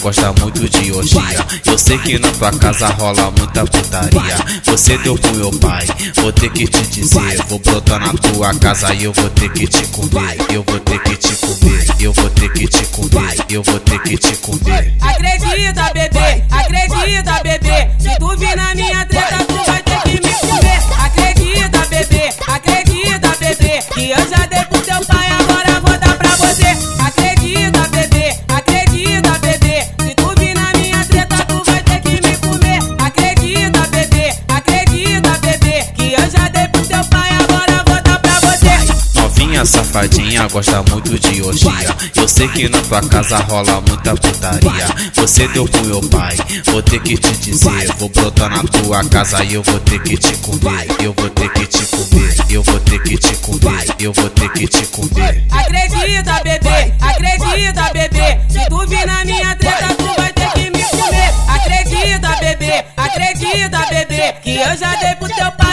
[0.00, 1.46] gosta muito de orgia.
[1.66, 4.36] Eu sei que na tua casa rola muita putaria.
[4.64, 7.44] Você deu pro meu pai, vou ter que te dizer.
[7.48, 10.36] Vou brotar na tua casa e eu vou ter que te comer.
[10.52, 14.02] Eu vou ter que te comer, eu vou ter que te comer, eu vou ter
[14.02, 14.94] que te comer.
[39.60, 41.94] Novinha safadinha gosta muito de orgia.
[42.16, 44.86] Eu sei que na tua casa rola muita putaria.
[45.14, 47.94] Você deu pro meu pai, vou ter que te dizer.
[47.98, 50.86] Vou brotar na tua casa e eu vou ter que te comer.
[51.02, 54.48] Eu vou ter que te comer, eu vou ter que te comer, eu vou ter
[54.52, 55.44] que te comer.
[55.50, 58.40] Acredita, bebê, acredita, bebê.
[58.48, 61.34] Se tu vir na minha treta, tu vai ter que me comer.
[61.48, 64.32] Acredita, bebê, acredita, bebê.
[64.42, 65.69] Que eu já dei pro teu pai,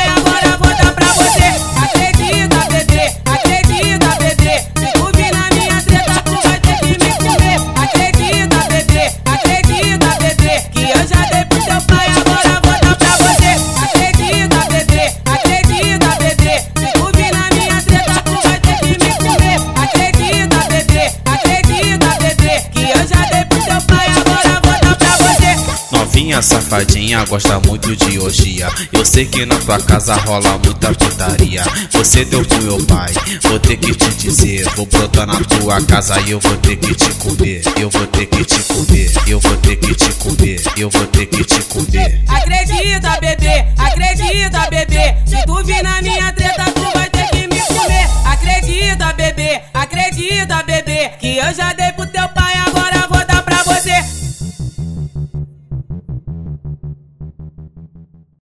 [26.08, 28.69] Novinha safadinha gosta muito de orgia.
[28.94, 31.61] Eu sei que na tua casa rola muita putaria.
[31.91, 33.11] Você deu pro meu pai,
[33.44, 34.69] vou ter que te dizer.
[34.77, 37.61] Vou brotar na tua casa e eu vou ter que te comer.
[37.77, 41.26] Eu vou ter que te comer, eu vou ter que te comer, eu vou ter
[41.26, 42.21] que te comer.
[42.26, 45.15] Acredita, bebê, acredita, bebê.
[45.26, 46.86] Se tu vir na minha treta, tu